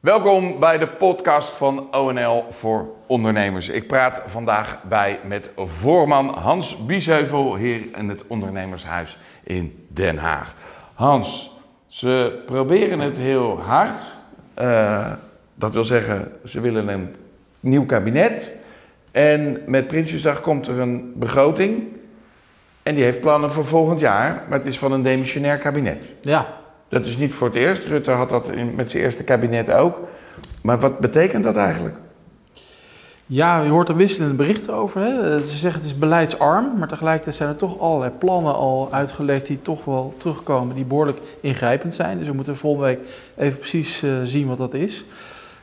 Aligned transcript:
Welkom 0.00 0.60
bij 0.60 0.78
de 0.78 0.86
podcast 0.86 1.56
van 1.56 1.94
ONL 1.94 2.44
voor 2.48 2.88
ondernemers. 3.06 3.68
Ik 3.68 3.86
praat 3.86 4.22
vandaag 4.26 4.82
bij 4.82 5.18
met 5.24 5.50
voorman 5.56 6.34
Hans 6.38 6.86
Biesheuvel 6.86 7.56
hier 7.56 7.82
in 7.96 8.08
het 8.08 8.26
ondernemershuis 8.26 9.18
in 9.44 9.86
Den 9.88 10.18
Haag. 10.18 10.54
Hans, 10.94 11.56
ze 11.86 12.42
proberen 12.46 13.00
het 13.00 13.16
heel 13.16 13.60
hard. 13.60 14.00
Uh, 14.58 15.12
dat 15.54 15.74
wil 15.74 15.84
zeggen, 15.84 16.32
ze 16.44 16.60
willen 16.60 16.88
een 16.88 17.14
nieuw 17.60 17.86
kabinet. 17.86 18.52
En 19.10 19.62
met 19.66 19.86
Prinsjesdag 19.86 20.40
komt 20.40 20.66
er 20.66 20.78
een 20.78 21.12
begroting. 21.16 21.82
En 22.82 22.94
die 22.94 23.04
heeft 23.04 23.20
plannen 23.20 23.52
voor 23.52 23.66
volgend 23.66 24.00
jaar, 24.00 24.44
maar 24.48 24.58
het 24.58 24.68
is 24.68 24.78
van 24.78 24.92
een 24.92 25.02
demissionair 25.02 25.58
kabinet. 25.58 26.04
Ja, 26.20 26.59
Dat 26.90 27.06
is 27.06 27.16
niet 27.16 27.32
voor 27.32 27.46
het 27.46 27.56
eerst. 27.56 27.84
Rutte 27.84 28.10
had 28.10 28.30
dat 28.30 28.48
in, 28.48 28.74
met 28.74 28.90
zijn 28.90 29.02
eerste 29.02 29.24
kabinet 29.24 29.70
ook. 29.70 29.98
Maar 30.62 30.80
wat 30.80 30.98
betekent 30.98 31.44
dat 31.44 31.56
eigenlijk? 31.56 31.96
Ja, 33.26 33.62
je 33.62 33.70
hoort 33.70 33.88
er 33.88 33.96
wisselende 33.96 34.34
berichten 34.34 34.74
over. 34.74 35.00
Hè. 35.00 35.38
Ze 35.38 35.56
zeggen 35.56 35.80
het 35.80 35.90
is 35.90 35.98
beleidsarm, 35.98 36.78
maar 36.78 36.88
tegelijkertijd 36.88 37.34
zijn 37.34 37.48
er 37.48 37.56
toch 37.56 37.80
allerlei 37.80 38.12
plannen 38.18 38.54
al 38.54 38.88
uitgelegd 38.90 39.46
die 39.46 39.62
toch 39.62 39.84
wel 39.84 40.14
terugkomen, 40.16 40.74
die 40.74 40.84
behoorlijk 40.84 41.18
ingrijpend 41.40 41.94
zijn. 41.94 42.18
Dus 42.18 42.26
we 42.26 42.34
moeten 42.34 42.56
volgende 42.56 42.86
week 42.86 42.98
even 43.36 43.58
precies 43.58 44.02
uh, 44.02 44.10
zien 44.22 44.46
wat 44.46 44.58
dat 44.58 44.74
is. 44.74 45.04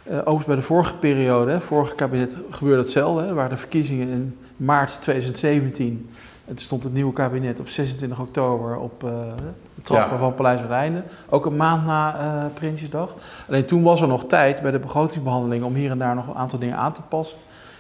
Uh, 0.03 0.17
overigens 0.17 0.45
bij 0.45 0.55
de 0.55 0.61
vorige 0.61 0.93
periode, 0.95 1.51
hè, 1.51 1.61
vorige 1.61 1.95
kabinet, 1.95 2.35
gebeurde 2.49 2.81
hetzelfde. 2.81 3.21
Hè. 3.21 3.27
Er 3.27 3.35
waren 3.35 3.49
de 3.49 3.57
verkiezingen 3.57 4.07
in 4.09 4.37
maart 4.57 5.01
2017. 5.01 6.09
En 6.47 6.55
toen 6.55 6.63
stond 6.63 6.83
het 6.83 6.93
nieuwe 6.93 7.13
kabinet 7.13 7.59
op 7.59 7.67
26 7.67 8.19
oktober 8.19 8.77
op 8.77 9.03
uh, 9.03 9.09
de 9.75 9.81
trappen 9.81 10.13
ja. 10.13 10.23
van 10.23 10.35
Paleis 10.35 10.61
Rijnen. 10.61 11.03
Ook 11.29 11.45
een 11.45 11.55
maand 11.55 11.85
na 11.85 12.15
uh, 12.15 12.45
Prinsjesdag. 12.53 13.13
Alleen 13.47 13.65
toen 13.65 13.83
was 13.83 14.01
er 14.01 14.07
nog 14.07 14.25
tijd 14.25 14.61
bij 14.61 14.71
de 14.71 14.79
begrotingsbehandeling 14.79 15.63
om 15.63 15.75
hier 15.75 15.91
en 15.91 15.97
daar 15.97 16.15
nog 16.15 16.27
een 16.27 16.35
aantal 16.35 16.59
dingen 16.59 16.77
aan 16.77 16.93
te 16.93 17.01
passen. 17.01 17.37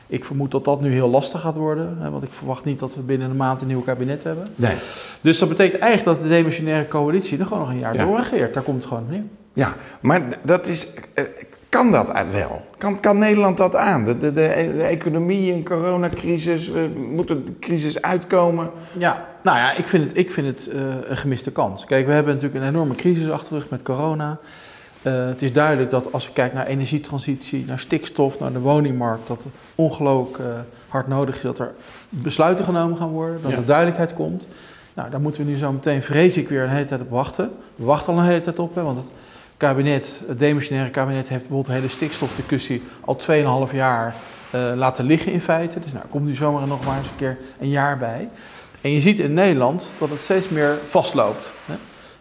Ik 0.07 0.25
vermoed 0.25 0.51
dat 0.51 0.65
dat 0.65 0.81
nu 0.81 0.91
heel 0.91 1.09
lastig 1.09 1.41
gaat 1.41 1.55
worden. 1.55 1.97
Hè, 1.99 2.09
want 2.09 2.23
ik 2.23 2.31
verwacht 2.31 2.63
niet 2.63 2.79
dat 2.79 2.95
we 2.95 3.01
binnen 3.01 3.29
een 3.29 3.35
maand 3.35 3.61
een 3.61 3.67
nieuw 3.67 3.81
kabinet 3.81 4.23
hebben. 4.23 4.47
Nee. 4.55 4.75
Dus 5.21 5.39
dat 5.39 5.49
betekent 5.49 5.81
eigenlijk 5.81 6.17
dat 6.17 6.27
de 6.27 6.35
demissionaire 6.35 6.87
coalitie 6.87 7.37
er 7.37 7.45
gewoon 7.45 7.59
nog 7.59 7.69
een 7.69 7.79
jaar 7.79 7.95
ja. 7.95 8.05
doorregeert. 8.05 8.53
Daar 8.53 8.63
komt 8.63 8.77
het 8.77 8.87
gewoon 8.87 9.03
op 9.03 9.09
neer. 9.09 9.23
Ja, 9.53 9.75
maar 9.99 10.21
dat 10.41 10.67
is. 10.67 10.93
Kan 11.69 11.91
dat 11.91 12.11
wel? 12.31 12.61
Kan, 12.77 12.99
kan 12.99 13.17
Nederland 13.17 13.57
dat 13.57 13.75
aan? 13.75 14.03
De, 14.03 14.17
de, 14.17 14.33
de, 14.33 14.73
de 14.77 14.83
economie, 14.83 15.53
een 15.53 15.63
coronacrisis, 15.63 16.69
we 16.69 16.89
moeten 17.11 17.45
de 17.45 17.59
crisis 17.59 18.01
uitkomen. 18.01 18.69
Ja, 18.97 19.25
nou 19.41 19.57
ja, 19.57 19.71
ik 19.73 19.87
vind 19.87 20.07
het, 20.07 20.17
ik 20.17 20.31
vind 20.31 20.47
het 20.47 20.69
uh, 20.73 20.81
een 21.09 21.17
gemiste 21.17 21.51
kans. 21.51 21.85
Kijk, 21.85 22.05
we 22.05 22.11
hebben 22.13 22.33
natuurlijk 22.33 22.63
een 22.63 22.69
enorme 22.69 22.95
crisis 22.95 23.29
achter 23.29 23.53
de 23.53 23.59
rug 23.59 23.69
met 23.69 23.81
corona. 23.81 24.37
Uh, 25.01 25.25
het 25.25 25.41
is 25.41 25.53
duidelijk 25.53 25.89
dat 25.89 26.13
als 26.13 26.25
we 26.25 26.33
kijken 26.33 26.57
naar 26.57 26.65
energietransitie, 26.65 27.65
naar 27.67 27.79
stikstof, 27.79 28.39
naar 28.39 28.53
de 28.53 28.59
woningmarkt, 28.59 29.27
dat 29.27 29.43
het 29.43 29.53
ongelooflijk 29.75 30.37
uh, 30.37 30.45
hard 30.87 31.07
nodig 31.07 31.35
is 31.35 31.41
dat 31.41 31.59
er 31.59 31.73
besluiten 32.09 32.65
genomen 32.65 32.97
gaan 32.97 33.09
worden, 33.09 33.39
dat 33.41 33.51
ja. 33.51 33.57
er 33.57 33.65
duidelijkheid 33.65 34.13
komt. 34.13 34.47
Nou, 34.93 35.09
daar 35.09 35.21
moeten 35.21 35.45
we 35.45 35.51
nu 35.51 35.57
zo 35.57 35.71
meteen, 35.71 36.03
vrees 36.03 36.37
ik, 36.37 36.49
weer 36.49 36.63
een 36.63 36.69
hele 36.69 36.87
tijd 36.87 37.01
op 37.01 37.09
wachten. 37.09 37.51
We 37.75 37.85
wachten 37.85 38.13
al 38.13 38.19
een 38.19 38.25
hele 38.25 38.41
tijd 38.41 38.59
op, 38.59 38.75
hè, 38.75 38.83
want 38.83 38.97
het 38.97 39.07
kabinet, 39.57 40.21
het 40.27 40.39
demissionaire 40.39 40.91
kabinet 40.91 41.27
heeft 41.27 41.41
bijvoorbeeld 41.41 41.65
de 41.65 41.73
hele 41.73 41.87
stikstofdiscussie 41.87 42.83
al 43.05 43.17
2,5 43.69 43.75
jaar 43.75 44.15
uh, 44.55 44.71
laten 44.75 45.05
liggen 45.05 45.31
in 45.31 45.41
feite. 45.41 45.79
Dus 45.79 45.91
nou, 45.93 46.05
komt 46.09 46.25
nu 46.25 46.35
zomaar 46.35 46.67
nog 46.67 46.85
maar 46.85 46.97
eens 46.97 47.09
een 47.09 47.15
keer 47.15 47.37
een 47.59 47.69
jaar 47.69 47.97
bij. 47.97 48.29
En 48.81 48.91
je 48.91 49.01
ziet 49.01 49.19
in 49.19 49.33
Nederland 49.33 49.91
dat 49.97 50.09
het 50.09 50.21
steeds 50.21 50.49
meer 50.49 50.77
vastloopt. 50.85 51.51
Hè. 51.65 51.73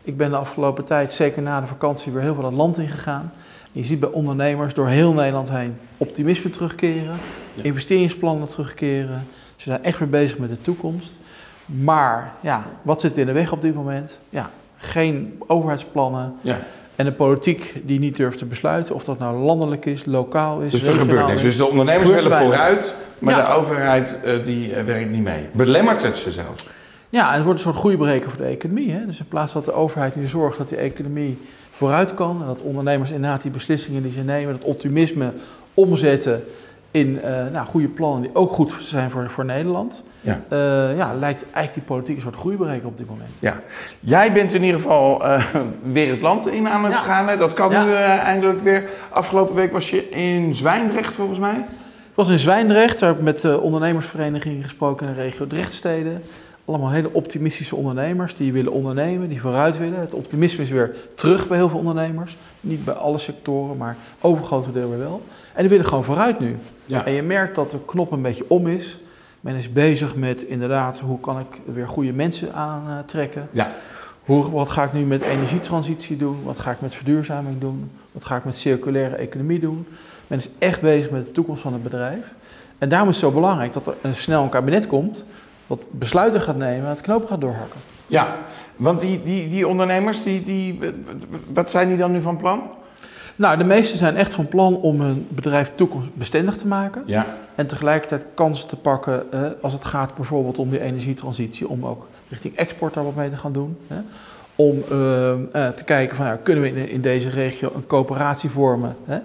Ik 0.02 0.16
ben 0.16 0.30
de 0.30 0.36
afgelopen 0.36 0.84
tijd, 0.84 1.12
zeker 1.12 1.42
na 1.42 1.60
de 1.60 1.66
vakantie, 1.66 2.12
weer 2.12 2.22
heel 2.22 2.34
veel 2.34 2.44
het 2.44 2.54
land 2.54 2.78
ingegaan. 2.78 3.32
Je 3.72 3.84
ziet 3.84 4.00
bij 4.00 4.08
ondernemers 4.08 4.74
door 4.74 4.88
heel 4.88 5.12
Nederland 5.12 5.50
heen 5.50 5.76
optimisme 5.96 6.50
terugkeren, 6.50 7.16
ja. 7.54 7.62
investeringsplannen 7.62 8.48
terugkeren. 8.48 9.26
Ze 9.56 9.68
zijn 9.68 9.84
echt 9.84 9.98
weer 9.98 10.08
bezig 10.08 10.38
met 10.38 10.48
de 10.48 10.60
toekomst. 10.60 11.18
Maar 11.66 12.32
ja, 12.40 12.62
wat 12.82 13.00
zit 13.00 13.16
in 13.16 13.26
de 13.26 13.32
weg 13.32 13.52
op 13.52 13.62
dit 13.62 13.74
moment? 13.74 14.18
Ja, 14.30 14.50
geen 14.76 15.42
overheidsplannen. 15.46 16.34
Ja. 16.40 16.58
En 16.96 17.06
een 17.06 17.16
politiek 17.16 17.74
die 17.84 17.98
niet 17.98 18.16
durft 18.16 18.38
te 18.38 18.44
besluiten 18.44 18.94
of 18.94 19.04
dat 19.04 19.18
nou 19.18 19.38
landelijk 19.38 19.86
is, 19.86 20.04
lokaal 20.04 20.60
is. 20.60 20.72
Dus 20.72 20.82
er 20.82 20.92
gebeurt 20.92 21.26
niks. 21.26 21.42
Dus 21.42 21.56
de 21.56 21.66
ondernemers 21.66 22.10
willen 22.10 22.32
vooruit, 22.32 22.94
maar 23.18 23.36
ja. 23.36 23.46
de 23.46 23.54
overheid 23.54 24.14
uh, 24.24 24.44
die 24.44 24.70
uh, 24.70 24.84
werkt 24.84 25.10
niet 25.10 25.22
mee. 25.22 25.46
Belemmert 25.52 26.02
het 26.02 26.18
ze 26.18 26.30
zelfs. 26.30 26.66
Ja, 27.08 27.28
en 27.28 27.34
het 27.34 27.44
wordt 27.44 27.58
een 27.58 27.64
soort 27.64 27.78
groeibreker 27.78 28.30
voor 28.30 28.38
de 28.38 28.48
economie. 28.48 28.90
Hè? 28.90 29.06
Dus 29.06 29.18
in 29.18 29.28
plaats 29.28 29.52
dat 29.52 29.64
de 29.64 29.72
overheid 29.72 30.16
nu 30.16 30.26
zorgt 30.26 30.58
dat 30.58 30.68
die 30.68 30.78
economie 30.78 31.38
vooruit 31.70 32.14
kan 32.14 32.40
en 32.40 32.46
dat 32.46 32.60
ondernemers 32.60 33.10
inderdaad 33.10 33.42
die 33.42 33.50
beslissingen 33.50 34.02
die 34.02 34.12
ze 34.12 34.22
nemen, 34.22 34.52
dat 34.52 34.68
optimisme 34.68 35.32
omzetten 35.74 36.44
in 36.96 37.20
uh, 37.24 37.30
nou, 37.52 37.66
goede 37.66 37.88
plannen 37.88 38.22
die 38.22 38.30
ook 38.34 38.52
goed 38.52 38.74
zijn 38.78 39.10
voor, 39.10 39.30
voor 39.30 39.44
Nederland. 39.44 40.02
Ja. 40.20 40.40
Uh, 40.52 40.96
ja, 40.96 41.14
lijkt 41.14 41.42
eigenlijk 41.42 41.74
die 41.74 41.82
politiek 41.82 42.16
een 42.16 42.22
soort 42.22 42.36
groeibreker 42.36 42.86
op 42.86 42.98
dit 42.98 43.08
moment. 43.08 43.30
Ja. 43.38 43.60
Jij 44.00 44.32
bent 44.32 44.52
in 44.52 44.62
ieder 44.62 44.80
geval 44.80 45.26
uh, 45.26 45.44
weer 45.82 46.10
het 46.10 46.22
land 46.22 46.48
in 46.48 46.68
aan 46.68 46.84
het 46.84 46.92
ja. 46.92 47.00
gaan. 47.00 47.28
Hè? 47.28 47.36
Dat 47.36 47.52
kan 47.52 47.70
ja. 47.70 47.84
nu 47.84 47.92
eindelijk 47.94 48.62
weer. 48.62 48.88
Afgelopen 49.10 49.54
week 49.54 49.72
was 49.72 49.90
je 49.90 50.08
in 50.08 50.54
Zwijndrecht 50.54 51.14
volgens 51.14 51.38
mij. 51.38 51.56
Ik 52.10 52.14
was 52.14 52.28
in 52.28 52.38
Zwijndrecht. 52.38 52.98
Daar 52.98 53.08
heb 53.08 53.18
ik 53.18 53.24
met 53.24 53.40
de 53.40 53.60
ondernemersvereniging 53.60 54.64
gesproken 54.64 55.08
in 55.08 55.14
de 55.14 55.20
regio 55.20 55.46
Drechtsteden. 55.46 56.22
Allemaal 56.66 56.90
hele 56.90 57.12
optimistische 57.12 57.76
ondernemers 57.76 58.34
die 58.34 58.52
willen 58.52 58.72
ondernemen, 58.72 59.28
die 59.28 59.40
vooruit 59.40 59.78
willen. 59.78 60.00
Het 60.00 60.14
optimisme 60.14 60.62
is 60.62 60.70
weer 60.70 60.94
terug 61.14 61.48
bij 61.48 61.56
heel 61.56 61.68
veel 61.68 61.78
ondernemers. 61.78 62.36
Niet 62.60 62.84
bij 62.84 62.94
alle 62.94 63.18
sectoren, 63.18 63.76
maar 63.76 63.96
overgrote 64.20 64.72
deel 64.72 64.88
weer 64.88 64.98
wel. 64.98 65.22
En 65.52 65.60
die 65.60 65.70
willen 65.70 65.86
gewoon 65.86 66.04
vooruit 66.04 66.40
nu. 66.40 66.56
Ja. 66.84 67.04
En 67.04 67.12
je 67.12 67.22
merkt 67.22 67.54
dat 67.54 67.70
de 67.70 67.84
knop 67.84 68.10
een 68.12 68.22
beetje 68.22 68.44
om 68.48 68.66
is. 68.66 68.98
Men 69.40 69.54
is 69.54 69.72
bezig 69.72 70.16
met 70.16 70.42
inderdaad, 70.42 70.98
hoe 70.98 71.20
kan 71.20 71.38
ik 71.38 71.60
weer 71.64 71.88
goede 71.88 72.12
mensen 72.12 72.54
aantrekken? 72.54 73.48
Ja. 73.50 73.72
Hoe, 74.24 74.50
wat 74.50 74.68
ga 74.68 74.84
ik 74.84 74.92
nu 74.92 75.04
met 75.04 75.20
energietransitie 75.20 76.16
doen? 76.16 76.42
Wat 76.42 76.58
ga 76.58 76.70
ik 76.70 76.80
met 76.80 76.94
verduurzaming 76.94 77.60
doen? 77.60 77.90
Wat 78.12 78.24
ga 78.24 78.36
ik 78.36 78.44
met 78.44 78.56
circulaire 78.56 79.16
economie 79.16 79.60
doen? 79.60 79.86
Men 80.26 80.38
is 80.38 80.48
echt 80.58 80.80
bezig 80.80 81.10
met 81.10 81.24
de 81.24 81.32
toekomst 81.32 81.62
van 81.62 81.72
het 81.72 81.82
bedrijf. 81.82 82.24
En 82.78 82.88
daarom 82.88 83.08
is 83.08 83.20
het 83.20 83.24
zo 83.24 83.30
belangrijk 83.30 83.72
dat 83.72 83.86
er 83.86 83.94
een 84.00 84.16
snel 84.16 84.42
een 84.42 84.48
kabinet 84.48 84.86
komt, 84.86 85.24
wat 85.66 85.80
besluiten 85.90 86.40
gaat 86.40 86.56
nemen, 86.56 86.88
het 86.88 87.00
knoop 87.00 87.26
gaat 87.26 87.40
doorhakken. 87.40 87.80
Ja, 88.06 88.36
want 88.76 89.00
die, 89.00 89.22
die, 89.22 89.48
die 89.48 89.68
ondernemers, 89.68 90.22
die, 90.22 90.44
die, 90.44 90.78
wat 91.52 91.70
zijn 91.70 91.88
die 91.88 91.96
dan 91.96 92.12
nu 92.12 92.20
van 92.20 92.36
plan? 92.36 92.62
Nou, 93.36 93.58
de 93.58 93.64
meesten 93.64 93.98
zijn 93.98 94.16
echt 94.16 94.32
van 94.32 94.48
plan 94.48 94.76
om 94.76 95.00
hun 95.00 95.26
bedrijf 95.28 95.72
toekomstbestendig 95.74 96.56
te 96.56 96.66
maken. 96.66 97.02
Ja. 97.06 97.26
En 97.54 97.66
tegelijkertijd 97.66 98.26
kansen 98.34 98.68
te 98.68 98.76
pakken 98.76 99.32
eh, 99.32 99.40
als 99.60 99.72
het 99.72 99.84
gaat 99.84 100.14
bijvoorbeeld 100.14 100.58
om 100.58 100.70
die 100.70 100.80
energietransitie, 100.80 101.68
om 101.68 101.86
ook 101.86 102.06
richting 102.28 102.56
export 102.56 102.94
daar 102.94 103.04
wat 103.04 103.14
mee 103.14 103.30
te 103.30 103.36
gaan 103.36 103.52
doen. 103.52 103.78
Hè. 103.86 103.96
Om 104.54 104.82
uh, 104.92 104.98
uh, 105.28 105.68
te 105.68 105.84
kijken 105.84 106.16
van 106.16 106.26
ja, 106.26 106.38
kunnen 106.42 106.62
we 106.62 106.68
in, 106.68 106.88
in, 106.88 107.00
deze 107.00 107.28
regio 107.28 107.70
een 107.74 107.86
coöperatie 107.86 108.50
vormen. 108.50 108.96
Hè. 109.04 109.18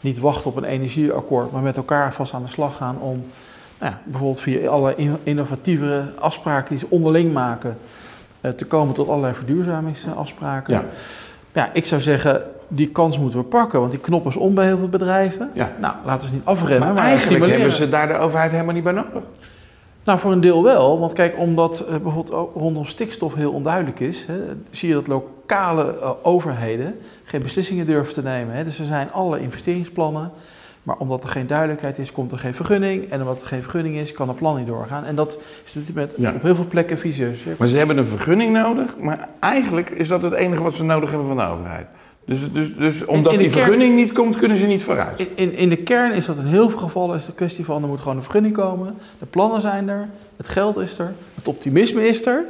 Niet 0.00 0.18
wachten 0.18 0.50
op 0.50 0.56
een 0.56 0.64
energieakkoord, 0.64 1.52
maar 1.52 1.62
met 1.62 1.76
elkaar 1.76 2.12
vast 2.12 2.32
aan 2.32 2.42
de 2.42 2.50
slag 2.50 2.76
gaan 2.76 2.98
om 2.98 3.24
nou 3.78 3.92
ja, 3.92 4.00
bijvoorbeeld 4.04 4.40
via 4.40 4.68
alle 4.68 4.94
innovatievere 5.22 6.04
afspraken 6.18 6.68
die 6.68 6.78
ze 6.78 6.86
onderling 6.88 7.32
maken, 7.32 7.78
uh, 8.40 8.50
te 8.50 8.64
komen 8.64 8.94
tot 8.94 9.08
allerlei 9.08 9.34
verduurzamingsafspraken. 9.34 10.74
Ja. 10.74 10.84
ja, 11.52 11.70
ik 11.72 11.84
zou 11.84 12.00
zeggen, 12.00 12.42
die 12.68 12.88
kans 12.88 13.18
moeten 13.18 13.38
we 13.38 13.44
pakken, 13.44 13.78
want 13.78 13.90
die 13.90 14.00
knop 14.00 14.26
is 14.26 14.36
om 14.36 14.54
bij 14.54 14.66
heel 14.66 14.78
veel 14.78 14.88
bedrijven. 14.88 15.50
Ja. 15.54 15.72
Nou, 15.80 15.94
laten 16.04 16.20
we 16.20 16.26
ze 16.26 16.34
niet 16.34 16.44
afremmen, 16.44 16.86
maar, 16.86 16.94
maar 16.94 17.04
eigenlijk 17.04 17.30
stimuleren. 17.30 17.60
hebben 17.60 17.78
ze 17.78 17.88
daar 17.88 18.08
de 18.08 18.14
overheid 18.14 18.50
helemaal 18.50 18.74
niet 18.74 18.84
bij 18.84 18.92
nodig. 18.92 19.22
Nou, 20.04 20.18
voor 20.18 20.32
een 20.32 20.40
deel 20.40 20.62
wel. 20.62 20.98
Want 20.98 21.12
kijk, 21.12 21.38
omdat 21.38 21.84
uh, 21.88 21.88
bijvoorbeeld 21.88 22.50
rondom 22.54 22.86
stikstof 22.86 23.34
heel 23.34 23.52
onduidelijk 23.52 24.00
is, 24.00 24.24
hè, 24.26 24.34
zie 24.70 24.88
je 24.88 24.94
dat 24.94 25.06
lokale 25.06 25.94
uh, 26.00 26.10
overheden 26.22 26.98
geen 27.24 27.42
beslissingen 27.42 27.86
durven 27.86 28.14
te 28.14 28.22
nemen. 28.22 28.54
Hè. 28.54 28.64
Dus 28.64 28.78
er 28.78 28.84
zijn 28.84 29.12
alle 29.12 29.40
investeringsplannen. 29.40 30.30
Maar 30.86 30.96
omdat 30.98 31.22
er 31.22 31.28
geen 31.28 31.46
duidelijkheid 31.46 31.98
is, 31.98 32.12
komt 32.12 32.32
er 32.32 32.38
geen 32.38 32.54
vergunning. 32.54 33.10
En 33.10 33.20
omdat 33.20 33.40
er 33.40 33.46
geen 33.46 33.62
vergunning 33.62 33.96
is, 33.96 34.12
kan 34.12 34.28
het 34.28 34.36
plan 34.36 34.56
niet 34.56 34.66
doorgaan. 34.66 35.04
En 35.04 35.14
dat 35.14 35.38
is 35.64 35.76
met, 35.94 36.14
Ja. 36.16 36.32
op 36.34 36.42
heel 36.42 36.54
veel 36.54 36.66
plekken 36.68 36.98
vicieus. 36.98 37.38
Maar 37.58 37.68
ze 37.68 37.76
hebben 37.76 37.98
een 37.98 38.06
vergunning 38.06 38.52
nodig, 38.52 38.96
maar 38.98 39.28
eigenlijk 39.40 39.90
is 39.90 40.08
dat 40.08 40.22
het 40.22 40.32
enige 40.32 40.62
wat 40.62 40.74
ze 40.74 40.84
nodig 40.84 41.08
hebben 41.10 41.28
van 41.28 41.36
de 41.36 41.42
overheid. 41.46 41.86
Dus, 42.26 42.38
dus, 42.52 42.68
dus 42.76 43.04
omdat 43.04 43.32
in 43.32 43.38
die 43.38 43.48
kern- 43.50 43.62
vergunning 43.62 43.94
niet 43.94 44.12
komt, 44.12 44.36
kunnen 44.36 44.56
ze 44.56 44.66
niet 44.66 44.82
vooruit. 44.82 45.18
In, 45.20 45.28
in, 45.34 45.54
in 45.54 45.68
de 45.68 45.76
kern 45.76 46.12
is 46.12 46.26
dat 46.26 46.36
in 46.36 46.44
heel 46.44 46.68
veel 46.70 46.78
gevallen 46.78 47.16
is 47.16 47.24
de 47.26 47.32
kwestie 47.32 47.64
van 47.64 47.82
er 47.82 47.88
moet 47.88 48.00
gewoon 48.00 48.16
een 48.16 48.22
vergunning 48.22 48.54
komen. 48.54 48.94
De 49.18 49.26
plannen 49.26 49.60
zijn 49.60 49.88
er, 49.88 50.08
het 50.36 50.48
geld 50.48 50.76
is 50.76 50.98
er, 50.98 51.12
het 51.34 51.48
optimisme 51.48 52.08
is 52.08 52.26
er. 52.26 52.44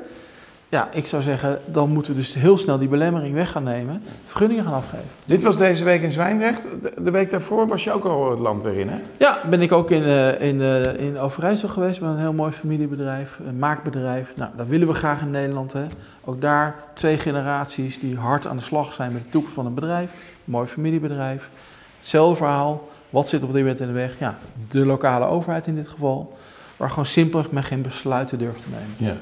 Ja, 0.77 0.89
ik 0.93 1.07
zou 1.07 1.23
zeggen, 1.23 1.61
dan 1.65 1.91
moeten 1.91 2.13
we 2.13 2.19
dus 2.19 2.35
heel 2.35 2.59
snel 2.59 2.79
die 2.79 2.89
belemmering 2.89 3.35
weg 3.35 3.51
gaan 3.51 3.63
nemen. 3.63 4.03
Vergunningen 4.27 4.65
gaan 4.65 4.75
afgeven. 4.75 5.07
Dit 5.25 5.43
was 5.43 5.57
deze 5.57 5.85
week 5.85 6.03
in 6.03 6.13
Zwijndrecht. 6.13 6.69
De, 6.99 7.11
week 7.11 7.31
daarvoor 7.31 7.69
was 7.69 7.85
je 7.85 7.93
ook 7.93 8.05
al 8.05 8.31
het 8.31 8.39
land 8.39 8.63
weer 8.63 8.79
in, 8.79 8.89
hè? 8.89 8.97
Ja, 9.19 9.39
ben 9.51 9.63
ik 9.63 9.73
ook 9.73 9.91
in, 9.91 10.03
eh, 10.03 10.41
in, 10.41 10.61
eh, 10.61 11.01
in 11.01 11.19
Overijssel 11.19 11.69
geweest 11.69 12.01
bij 12.01 12.09
een 12.09 12.19
heel 12.19 12.33
mooi 12.33 12.53
familiebedrijf, 12.53 13.39
een 13.47 13.59
maakbedrijf. 13.59 14.33
Nou, 14.37 14.51
dat 14.57 14.67
willen 14.67 14.89
we 14.89 14.95
graag 14.95 15.21
in 15.21 15.31
Nederland. 15.31 15.73
Hè. 15.73 15.87
Ook 16.25 16.41
daar 16.41 16.75
twee 16.95 17.19
generaties 17.19 17.99
die 17.99 18.17
hard 18.17 18.47
aan 18.47 18.57
de 18.57 18.63
slag 18.63 18.93
zijn 18.93 19.13
met 19.13 19.25
de 19.25 19.29
toekomst 19.29 19.55
van 19.55 19.67
een 19.67 19.75
bedrijf. 19.75 20.11
Een 20.11 20.53
mooi 20.53 20.67
familiebedrijf. 20.67 21.43
Het 21.43 21.51
Hetzelfde 21.99 22.37
verhaal. 22.37 22.89
Wat 23.11 23.29
zit 23.29 23.43
op 23.43 23.53
dit 23.53 23.63
moment 23.63 23.81
in 23.81 23.87
de 23.87 23.93
weg? 23.93 24.19
Ja, 24.19 24.39
de 24.71 24.87
lokale 24.87 25.25
overheid 25.25 25.67
in 25.67 25.75
dit 25.75 25.89
geval. 25.89 26.37
Waar 26.77 26.89
gewoon 26.91 27.07
simpelweg 27.07 27.51
met 27.51 27.65
geen 27.65 27.83
besluiten 27.83 28.39
durft 28.39 28.63
te 28.63 28.69
nemen. 28.71 29.15
Ja. 29.15 29.21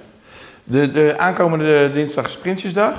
De, 0.65 0.91
de 0.91 1.15
aankomende 1.19 1.91
dinsdag 1.93 2.29
is 2.29 2.37
Prinsjesdag. 2.37 2.95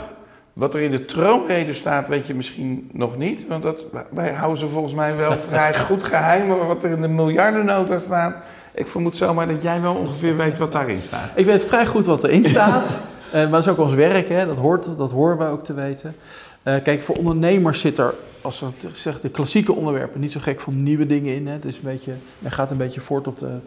Wat 0.54 0.74
er 0.74 0.82
in 0.82 0.92
de 0.92 1.06
troonrede 1.06 1.74
staat, 1.74 2.08
weet 2.08 2.28
je 2.28 2.34
misschien 2.34 2.90
nog 2.94 3.18
niet. 3.18 3.48
Want 3.48 3.64
dat, 3.64 3.82
wij 4.10 4.34
houden 4.34 4.60
ze 4.60 4.68
volgens 4.68 4.94
mij 4.94 5.16
wel 5.16 5.38
vrij 5.38 5.80
goed 5.88 6.04
geheim. 6.04 6.48
Maar 6.48 6.68
wat 6.68 6.84
er 6.84 6.92
in 6.92 7.02
de 7.02 7.08
miljardennota 7.08 8.00
staat... 8.00 8.36
Ik 8.74 8.88
vermoed 8.88 9.18
zomaar 9.18 9.48
dat 9.48 9.62
jij 9.62 9.82
wel 9.82 9.94
ongeveer 9.94 10.38
weet 10.38 10.58
wat 10.58 10.72
daarin 10.72 11.02
staat. 11.02 11.30
Ik 11.36 11.46
weet 11.46 11.66
vrij 11.66 11.86
goed 11.86 12.06
wat 12.06 12.24
erin 12.24 12.46
staat. 12.46 12.98
Eh, 13.26 13.42
maar 13.42 13.52
dat 13.52 13.62
is 13.62 13.68
ook 13.68 13.78
ons 13.78 13.94
werk, 13.94 14.30
hè? 14.30 14.46
Dat, 14.46 14.58
hoort, 14.58 14.88
dat 14.98 15.12
horen 15.12 15.38
wij 15.38 15.50
ook 15.50 15.64
te 15.64 15.74
weten. 15.74 16.16
Eh, 16.64 16.74
kijk, 16.84 17.04
voor 17.04 17.16
ondernemers 17.16 17.82
zit 17.82 17.98
er, 17.98 18.14
als 18.42 18.60
we 18.60 18.68
zeggen, 18.94 19.22
de 19.22 19.30
klassieke 19.30 19.74
onderwerpen 19.74 20.20
niet 20.20 20.32
zo 20.32 20.40
gek 20.40 20.60
van 20.60 20.84
nieuwe 20.84 21.06
dingen 21.06 21.36
in. 21.36 21.48
Hè? 21.48 21.54
Het 21.54 21.66
is 21.66 21.76
een 21.76 21.82
beetje, 21.84 22.14
men 22.40 22.52
gaat 22.52 22.72
een 22.72 22.78
beetje 22.78 23.02
voort 23.02 23.28
op 23.28 23.40
de, 23.40 23.58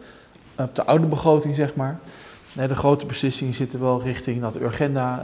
op 0.55 0.75
de 0.75 0.85
oude 0.85 1.05
begroting, 1.05 1.55
zeg 1.55 1.75
maar. 1.75 1.99
Nee, 2.53 2.67
de 2.67 2.75
grote 2.75 3.05
beslissingen 3.05 3.53
zitten 3.53 3.79
wel 3.79 4.01
richting 4.01 4.41
dat 4.41 4.55
Urgenda 4.55 5.23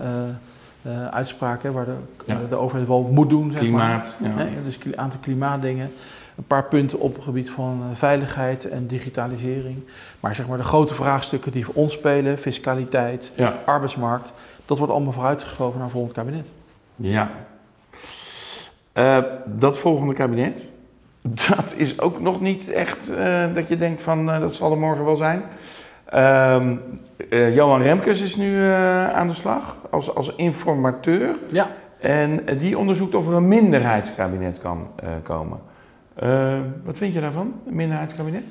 uh, 0.85 1.07
uitspraken, 1.07 1.73
waar 1.73 1.85
de, 1.85 1.95
Ja. 2.25 2.39
de 2.49 2.55
overheid 2.55 2.87
wel 2.87 3.09
moet 3.11 3.29
doen. 3.29 3.51
Zeg 3.51 3.59
Klimaat, 3.61 4.15
Maar. 4.19 4.29
ja. 4.29 4.35
Nee, 4.35 4.63
dus 4.65 4.77
een 4.83 4.97
aantal 4.99 5.19
klimaatdingen. 5.19 5.91
Een 6.37 6.45
paar 6.47 6.63
punten 6.67 6.99
op 6.99 7.15
het 7.15 7.23
gebied 7.23 7.49
van 7.49 7.81
eh, 7.91 7.97
veiligheid 7.97 8.65
en 8.69 8.87
digitalisering. 8.87 9.77
Maar 10.19 10.35
zeg 10.35 10.47
maar 10.47 10.57
de 10.57 10.63
grote 10.63 10.93
vraagstukken 10.95 11.51
die 11.51 11.65
voor 11.65 11.73
ons 11.73 11.93
spelen, 11.93 12.37
fiscaliteit, 12.37 13.31
Ja. 13.35 13.59
arbeidsmarkt, 13.65 14.31
dat 14.65 14.77
wordt 14.77 14.93
allemaal 14.93 15.13
vooruitgeschoven 15.13 15.79
naar 15.79 15.89
volgend 15.89 16.13
kabinet. 16.13 16.45
Ja. 16.95 17.31
Eh, 18.93 19.17
dat 19.45 19.77
volgende 19.77 20.13
kabinet, 20.13 20.61
dat 21.21 21.73
is 21.75 21.99
ook 21.99 22.19
nog 22.21 22.41
niet 22.41 22.69
echt 22.69 23.09
eh, 23.11 23.43
dat 23.53 23.67
je 23.67 23.77
denkt 23.77 24.01
van 24.01 24.31
eh, 24.31 24.39
dat 24.39 24.55
zal 24.55 24.71
er 24.71 24.77
morgen 24.77 25.05
wel 25.05 25.15
zijn. 25.15 25.43
Ehm, 26.05 26.75
eh, 27.29 27.55
Johan 27.55 27.81
Remkes 27.81 28.21
is 28.21 28.35
nu 28.35 28.61
eh, 28.69 29.13
aan 29.13 29.27
de 29.27 29.33
slag 29.33 29.75
als, 29.91 30.15
als 30.15 30.33
informateur. 30.35 31.35
Ja. 31.51 31.67
En 31.99 32.47
eh, 32.47 32.59
die 32.59 32.77
onderzoekt 32.77 33.15
of 33.15 33.27
er 33.27 33.33
een 33.33 33.47
minderheidskabinet 33.47 34.59
kan 34.61 34.87
komen. 35.23 35.59
Eh, 36.15 36.53
wat 36.83 36.97
vind 36.97 37.13
je 37.13 37.21
daarvan, 37.21 37.53
een 37.67 37.75
minderheidskabinet? 37.75 38.43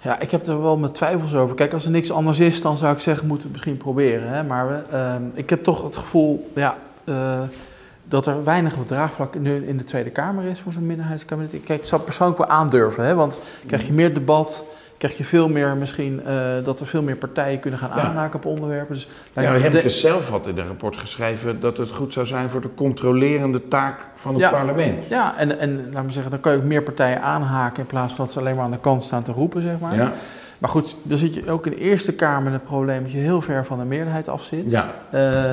Ja, 0.00 0.20
ik 0.20 0.30
heb 0.30 0.46
er 0.46 0.62
wel 0.62 0.76
mijn 0.78 0.92
twijfels 0.92 1.34
over. 1.34 1.54
Kijk, 1.54 1.72
als 1.72 1.84
er 1.84 1.90
niks 1.90 2.12
anders 2.12 2.40
is, 2.40 2.62
dan 2.62 2.76
zou 2.76 2.94
ik 2.94 3.00
zeggen, 3.00 3.26
moeten 3.26 3.46
we 3.48 3.54
het 3.54 3.64
misschien 3.64 3.84
proberen. 3.84 4.28
Hè? 4.28 4.44
Maar 4.44 4.68
we, 4.68 4.82
ehm, 4.96 5.22
ik 5.34 5.50
heb 5.50 5.64
toch 5.64 5.82
het 5.84 5.96
gevoel 5.96 6.50
ja, 6.54 6.76
dat 8.04 8.26
er 8.26 8.44
weinig 8.44 8.74
draagvlak 8.86 9.38
nu 9.38 9.66
in 9.66 9.76
de 9.76 9.84
Tweede 9.84 10.10
Kamer 10.10 10.44
is 10.44 10.60
voor 10.60 10.72
zo'n 10.72 10.86
minderheidskabinet. 10.86 11.52
Ik- 11.52 11.64
Kijk, 11.64 11.80
ik 11.80 11.86
zou 11.86 12.00
het 12.00 12.04
persoonlijk 12.10 12.38
wel 12.38 12.48
aandurven, 12.48 13.04
hè? 13.04 13.14
want 13.14 13.40
krijg 13.66 13.86
je 13.86 13.92
meer 13.92 14.14
debat, 14.14 14.64
krijg 14.98 15.16
je 15.18 15.24
veel 15.24 15.48
meer 15.48 15.76
misschien 15.76 16.20
eh, 16.26 16.34
dat 16.64 16.80
er 16.80 16.86
veel 16.86 17.02
meer 17.02 17.16
partijen 17.16 17.60
kunnen 17.60 17.78
gaan 17.80 17.90
Ja. 17.96 18.02
aanhaken 18.02 18.34
op 18.38 18.44
onderwerpen. 18.44 18.94
Dus, 18.94 19.08
Ja, 19.32 19.50
Remkes 19.52 20.00
zelf 20.00 20.28
had 20.28 20.46
in 20.46 20.58
een 20.58 20.66
rapport 20.66 20.96
geschreven 20.96 21.60
dat 21.60 21.76
het 21.76 21.90
goed 21.90 22.12
zou 22.12 22.26
zijn 22.26 22.50
voor 22.50 22.60
de 22.60 22.68
controlerende 22.74 23.68
taak 23.68 24.00
van 24.14 24.32
het 24.32 24.40
Ja. 24.42 24.50
parlement. 24.50 25.08
Ja, 25.08 25.34
en, 25.38 25.58
en 25.58 25.84
laten 25.92 26.06
we 26.06 26.12
zeggen, 26.12 26.30
dan 26.30 26.40
kan 26.40 26.52
je 26.52 26.58
ook 26.58 26.64
meer 26.64 26.82
partijen 26.82 27.22
aanhaken 27.22 27.80
in 27.80 27.86
plaats 27.86 28.14
van 28.14 28.24
dat 28.24 28.32
ze 28.34 28.40
alleen 28.40 28.54
maar 28.54 28.64
aan 28.64 28.70
de 28.70 28.78
kant 28.80 29.04
staan 29.04 29.22
te 29.22 29.32
roepen, 29.32 29.62
zeg 29.62 29.78
maar. 29.78 29.94
Ja, 29.96 30.12
Maar 30.58 30.70
goed, 30.70 30.96
dan 31.02 31.18
zit 31.18 31.34
je 31.34 31.50
ook 31.50 31.66
in 31.66 31.72
de 31.72 31.78
Eerste 31.78 32.12
Kamer 32.12 32.42
met 32.42 32.52
het 32.52 32.64
probleem 32.64 33.02
dat 33.02 33.12
je 33.12 33.18
heel 33.18 33.40
ver 33.40 33.64
van 33.64 33.78
de 33.78 33.84
meerderheid 33.84 34.28
af 34.28 34.42
zit. 34.42 34.70
ja. 34.70 34.90
Eh, 35.10 35.50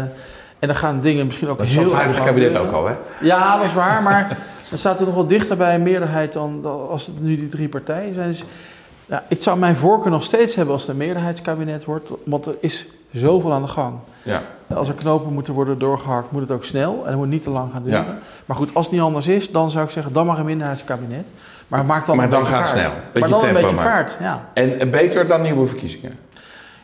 en 0.59 0.67
dan 0.71 0.75
gaan 0.75 1.01
dingen 1.01 1.25
misschien 1.25 1.47
ook 1.47 1.57
dat 1.57 1.67
heel 1.67 1.75
zat 1.75 1.85
het 1.91 1.93
huidige 1.93 2.23
kabinet 2.23 2.57
ook 2.57 2.71
al, 2.71 2.87
hè? 2.87 2.93
Ja, 3.21 3.57
dat 3.57 3.65
is 3.65 3.73
waar, 3.73 4.03
maar 4.03 4.37
dan 4.69 4.77
staat 4.77 4.99
er 4.99 5.05
nog 5.05 5.15
wel 5.15 5.27
dichter 5.27 5.57
bij 5.57 5.75
een 5.75 5.83
meerderheid 5.83 6.33
dan, 6.33 6.61
dan 6.61 6.87
als 6.89 7.05
het 7.05 7.21
nu 7.21 7.35
die 7.35 7.47
drie 7.47 7.69
partijen 7.69 8.13
zijn. 8.13 8.27
Dus 8.29 8.43
ja, 9.05 9.23
ik 9.27 9.41
zou 9.41 9.57
mijn 9.57 9.75
voorkeur 9.75 10.11
nog 10.11 10.23
steeds 10.23 10.55
hebben 10.55 10.73
als 10.73 10.81
het 10.81 10.91
een 10.91 10.97
meerderheidskabinet 10.97 11.85
wordt, 11.85 12.09
want 12.23 12.45
er 12.45 12.55
is 12.59 12.85
zoveel 13.11 13.53
aan 13.53 13.61
de 13.61 13.67
gang. 13.67 13.93
Ja. 14.23 14.43
Als 14.73 14.87
er 14.87 14.93
knopen 14.93 15.33
moeten 15.33 15.53
worden 15.53 15.79
doorgehakt, 15.79 16.31
moet 16.31 16.41
het 16.41 16.51
ook 16.51 16.65
snel 16.65 17.01
en 17.03 17.09
het 17.09 17.17
moet 17.17 17.27
niet 17.27 17.41
te 17.41 17.49
lang 17.49 17.71
gaan 17.71 17.83
duren. 17.83 18.05
Ja. 18.05 18.17
Maar 18.45 18.57
goed, 18.57 18.73
als 18.73 18.85
het 18.85 18.93
niet 18.93 19.03
anders 19.03 19.27
is, 19.27 19.51
dan 19.51 19.69
zou 19.69 19.85
ik 19.85 19.91
zeggen, 19.91 20.13
dan 20.13 20.25
mag 20.25 20.39
een 20.39 20.45
minderheidskabinet. 20.45 21.27
Maar 21.67 21.85
maak 21.85 22.05
dan 22.05 22.15
Maar 22.15 22.25
een 22.25 22.31
dan 22.31 22.45
gaat 22.45 22.59
het 22.59 22.69
snel. 22.69 22.91
Beetje 23.13 23.19
maar 23.19 23.29
dan 23.29 23.39
tempo 23.39 23.55
een 23.55 23.63
beetje 23.63 23.83
vaart, 23.83 24.17
ja. 24.19 24.49
En 24.53 24.79
eh, 24.79 24.89
beter 24.89 25.27
dan 25.27 25.41
nieuwe 25.41 25.67
verkiezingen. 25.67 26.17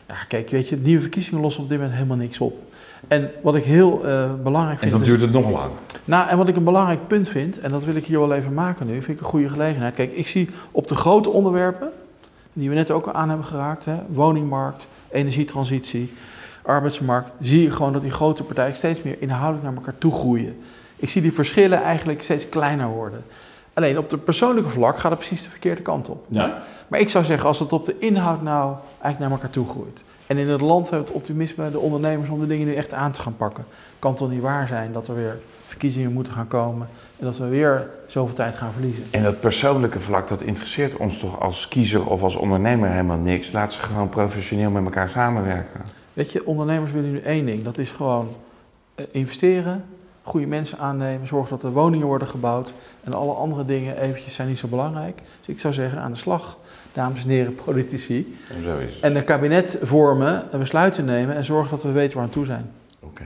Ja, 0.08 0.14
kijk, 0.28 0.50
weet 0.50 0.68
je, 0.68 0.76
nieuwe 0.76 1.00
verkiezingen 1.00 1.40
lossen 1.40 1.62
op 1.62 1.68
dit 1.68 1.78
moment 1.78 1.96
helemaal 1.96 2.16
niks 2.16 2.38
op. 2.38 2.58
En 3.08 3.30
wat 3.42 3.54
ik 3.54 3.64
heel 3.64 4.06
eh, 4.06 4.24
belangrijk 4.42 4.74
En 4.74 4.80
vind... 4.80 4.92
dan 4.92 5.00
is- 5.00 5.06
duurt 5.08 5.20
het 5.20 5.32
nog 5.32 5.50
lang. 5.50 5.70
Nou, 6.04 6.28
en 6.28 6.36
wat 6.36 6.48
ik 6.48 6.56
een 6.56 6.64
belangrijk 6.64 7.06
punt 7.06 7.28
vind, 7.28 7.60
en 7.60 7.70
dat 7.70 7.84
wil 7.84 7.94
ik 7.94 8.06
hier 8.06 8.18
wel 8.18 8.32
even 8.32 8.54
maken 8.54 8.86
nu, 8.86 8.92
vind 8.92 9.06
ik 9.08 9.18
een 9.18 9.30
goede 9.30 9.48
gelegenheid. 9.48 9.94
Kijk, 9.94 10.12
ik 10.12 10.28
zie 10.28 10.50
op 10.70 10.88
de 10.88 10.94
grote 10.94 11.30
onderwerpen, 11.30 11.90
die 12.52 12.68
we 12.68 12.74
net 12.74 12.90
ook 12.90 13.06
al 13.06 13.12
aan 13.12 13.28
hebben 13.28 13.46
geraakt, 13.46 13.84
hè, 13.84 13.96
woningmarkt, 14.08 14.88
energietransitie, 15.10 16.12
arbeidsmarkt, 16.62 17.30
zie 17.40 17.62
je 17.62 17.70
gewoon 17.70 17.92
dat 17.92 18.02
die 18.02 18.10
grote 18.10 18.42
partijen 18.42 18.74
steeds 18.74 19.02
meer 19.02 19.16
inhoudelijk 19.18 19.64
naar 19.64 19.74
elkaar 19.74 19.98
toe 19.98 20.12
groeien. 20.12 20.58
Ik 20.96 21.10
zie 21.10 21.22
die 21.22 21.32
verschillen 21.32 21.82
eigenlijk 21.82 22.22
steeds 22.22 22.48
kleiner 22.48 22.88
worden. 22.88 23.24
Alleen 23.72 23.98
op 23.98 24.10
de 24.10 24.18
persoonlijke 24.18 24.70
vlak 24.70 24.98
gaat 24.98 25.10
het 25.10 25.20
precies 25.20 25.42
de 25.42 25.50
verkeerde 25.50 25.82
kant 25.82 26.08
op. 26.08 26.24
Ja. 26.28 26.62
Maar 26.88 27.00
ik 27.00 27.08
zou 27.08 27.24
zeggen, 27.24 27.48
als 27.48 27.58
het 27.58 27.72
op 27.72 27.86
de 27.86 27.98
inhoud 27.98 28.42
nou 28.42 28.74
eigenlijk 28.90 29.18
naar 29.18 29.30
elkaar 29.30 29.50
toe 29.50 29.68
groeit. 29.68 30.02
En 30.26 30.38
in 30.38 30.48
het 30.48 30.60
land 30.60 30.90
hebben 30.90 31.06
het 31.06 31.16
optimisme, 31.16 31.70
de 31.70 31.78
ondernemers, 31.78 32.30
om 32.30 32.40
de 32.40 32.46
dingen 32.46 32.66
nu 32.66 32.74
echt 32.74 32.92
aan 32.92 33.12
te 33.12 33.20
gaan 33.20 33.36
pakken. 33.36 33.64
Kan 33.98 34.14
toch 34.14 34.30
niet 34.30 34.40
waar 34.40 34.68
zijn 34.68 34.92
dat 34.92 35.08
er 35.08 35.14
weer 35.14 35.40
verkiezingen 35.66 36.12
moeten 36.12 36.32
gaan 36.32 36.48
komen 36.48 36.88
en 37.18 37.24
dat 37.24 37.38
we 37.38 37.46
weer 37.46 37.88
zoveel 38.06 38.34
tijd 38.34 38.54
gaan 38.54 38.72
verliezen. 38.72 39.04
En 39.10 39.22
dat 39.22 39.40
persoonlijke 39.40 40.00
vlak, 40.00 40.28
dat 40.28 40.42
interesseert 40.42 40.96
ons 40.96 41.18
toch 41.18 41.40
als 41.40 41.68
kiezer 41.68 42.06
of 42.06 42.22
als 42.22 42.36
ondernemer 42.36 42.90
helemaal 42.90 43.16
niks. 43.16 43.52
Laat 43.52 43.72
ze 43.72 43.80
gewoon 43.80 44.08
professioneel 44.08 44.70
met 44.70 44.84
elkaar 44.84 45.08
samenwerken. 45.08 45.80
Weet 46.12 46.32
je, 46.32 46.46
ondernemers 46.46 46.92
willen 46.92 47.12
nu 47.12 47.20
één 47.20 47.46
ding. 47.46 47.64
Dat 47.64 47.78
is 47.78 47.90
gewoon 47.90 48.28
eh, 48.94 49.04
investeren, 49.10 49.84
goede 50.22 50.46
mensen 50.46 50.78
aannemen, 50.78 51.26
zorgen 51.26 51.50
dat 51.50 51.62
er 51.62 51.72
woningen 51.72 52.06
worden 52.06 52.28
gebouwd. 52.28 52.74
En 53.04 53.14
alle 53.14 53.32
andere 53.32 53.64
dingen 53.64 54.00
eventjes 54.00 54.34
zijn 54.34 54.48
niet 54.48 54.58
zo 54.58 54.68
belangrijk. 54.68 55.16
Dus 55.16 55.54
ik 55.54 55.60
zou 55.60 55.74
zeggen, 55.74 56.00
aan 56.00 56.12
de 56.12 56.18
slag, 56.18 56.58
dames 56.92 57.22
en 57.22 57.28
heren 57.28 57.54
politici. 57.54 58.38
En 58.56 58.62
zo 58.62 58.78
is. 58.78 59.00
En 59.00 59.16
een 59.16 59.24
kabinet 59.24 59.78
vormen, 59.82 60.44
een 60.50 60.58
besluiten 60.58 61.04
nemen 61.04 61.34
en 61.34 61.44
zorgen 61.44 61.70
dat 61.70 61.82
we 61.82 61.92
weten 61.92 62.16
waar 62.16 62.26
we 62.26 62.30
aan 62.30 62.34
toe 62.34 62.46
zijn. 62.46 62.70
Oké. 63.00 63.24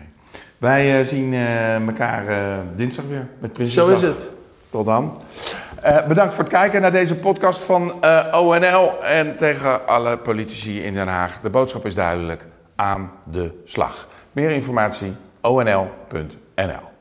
Wij 0.59 1.01
eh, 1.01 1.07
zien 1.07 1.33
eh, 1.33 1.75
elkaar 1.87 2.29
eh, 2.29 2.59
dinsdag 2.77 3.05
weer 3.09 3.27
met 3.39 3.53
Prinsjesdag. 3.53 3.99
Zo 3.99 4.07
is 4.07 4.15
het. 4.15 4.31
Tot 4.71 4.87
dan. 4.87 5.19
Bedankt 6.09 6.35
voor 6.35 6.45
het 6.45 6.53
kijken 6.53 6.81
naar 6.81 6.93
deze 6.93 7.15
podcast 7.15 7.65
van 7.65 7.93
ONL. 8.33 9.05
En 9.05 9.37
tegen 9.37 9.87
alle 9.87 10.17
politici 10.17 10.83
in 10.83 10.95
Den 10.95 11.09
Haag. 11.09 11.41
De 11.41 11.51
boodschap 11.51 11.87
is 11.87 11.95
duidelijk. 11.95 12.47
Aan 12.75 13.11
de 13.31 13.61
slag. 13.65 14.09
Meer 14.33 14.51
informatie 14.51 15.13
onl.nl 15.41 16.46
NL. 16.57 16.96